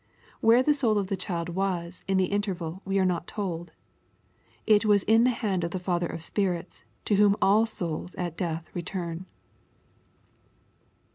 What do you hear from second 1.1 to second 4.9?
child was in the interval we are not told. It